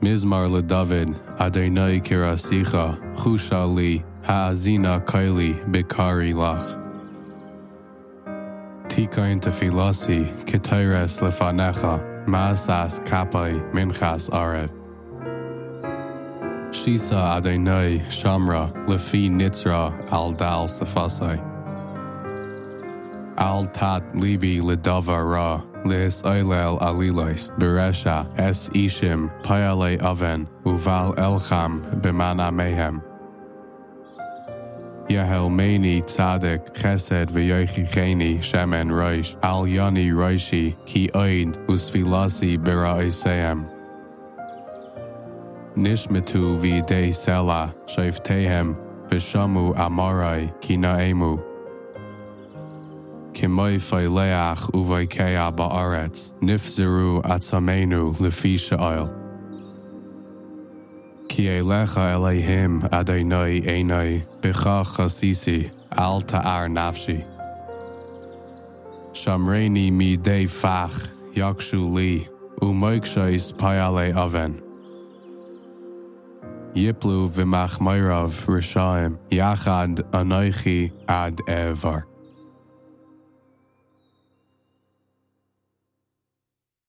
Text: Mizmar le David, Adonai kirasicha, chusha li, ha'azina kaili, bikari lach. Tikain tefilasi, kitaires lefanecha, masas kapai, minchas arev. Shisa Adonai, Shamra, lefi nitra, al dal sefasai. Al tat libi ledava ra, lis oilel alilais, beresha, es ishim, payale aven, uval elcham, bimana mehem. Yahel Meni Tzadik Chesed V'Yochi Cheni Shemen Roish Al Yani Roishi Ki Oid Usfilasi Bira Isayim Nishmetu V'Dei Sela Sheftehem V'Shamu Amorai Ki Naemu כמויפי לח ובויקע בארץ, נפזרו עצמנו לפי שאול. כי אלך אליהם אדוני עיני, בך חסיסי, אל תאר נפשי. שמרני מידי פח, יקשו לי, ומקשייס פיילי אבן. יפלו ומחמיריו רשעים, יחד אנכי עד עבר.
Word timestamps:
Mizmar 0.00 0.50
le 0.50 0.60
David, 0.60 1.14
Adonai 1.38 2.02
kirasicha, 2.02 2.98
chusha 3.14 3.66
li, 3.74 4.04
ha'azina 4.22 5.02
kaili, 5.02 5.54
bikari 5.70 6.34
lach. 6.34 6.82
Tikain 8.88 9.40
tefilasi, 9.40 10.30
kitaires 10.44 11.22
lefanecha, 11.22 12.26
masas 12.26 13.00
kapai, 13.06 13.58
minchas 13.72 14.28
arev. 14.30 14.70
Shisa 16.70 17.38
Adonai, 17.38 18.00
Shamra, 18.08 18.70
lefi 18.86 19.30
nitra, 19.30 20.12
al 20.12 20.32
dal 20.34 20.66
sefasai. 20.66 21.40
Al 23.38 23.66
tat 23.68 24.02
libi 24.14 24.60
ledava 24.60 25.24
ra, 25.24 25.62
lis 25.88 26.22
oilel 26.22 26.78
alilais, 26.80 27.50
beresha, 27.58 28.26
es 28.38 28.68
ishim, 28.70 29.30
payale 29.42 30.00
aven, 30.02 30.48
uval 30.64 31.14
elcham, 31.16 31.82
bimana 32.00 32.50
mehem. 32.50 33.02
Yahel 35.08 35.48
Meni 35.48 36.02
Tzadik 36.02 36.74
Chesed 36.74 37.30
V'Yochi 37.30 37.88
Cheni 37.88 38.38
Shemen 38.38 38.90
Roish 38.90 39.36
Al 39.40 39.62
Yani 39.64 40.10
Roishi 40.10 40.74
Ki 40.84 41.08
Oid 41.14 41.54
Usfilasi 41.66 42.58
Bira 42.58 42.96
Isayim 42.98 43.70
Nishmetu 45.76 46.58
V'Dei 46.58 47.10
Sela 47.10 47.72
Sheftehem 47.86 48.76
V'Shamu 49.08 49.76
Amorai 49.76 50.60
Ki 50.60 50.76
Naemu 50.76 51.55
כמויפי 53.38 54.06
לח 54.16 54.70
ובויקע 54.74 55.50
בארץ, 55.50 56.34
נפזרו 56.42 57.20
עצמנו 57.24 58.12
לפי 58.20 58.58
שאול. 58.58 59.08
כי 61.28 61.48
אלך 61.58 61.98
אליהם 61.98 62.80
אדוני 62.90 63.60
עיני, 63.64 64.20
בך 64.42 64.82
חסיסי, 64.84 65.68
אל 65.98 66.22
תאר 66.26 66.66
נפשי. 66.68 67.20
שמרני 69.14 69.90
מידי 69.90 70.46
פח, 70.46 71.08
יקשו 71.34 71.94
לי, 71.96 72.24
ומקשייס 72.62 73.52
פיילי 73.58 74.10
אבן. 74.14 74.52
יפלו 76.74 77.28
ומחמיריו 77.34 78.30
רשעים, 78.48 79.16
יחד 79.30 79.88
אנכי 80.14 80.88
עד 81.06 81.40
עבר. 81.46 82.15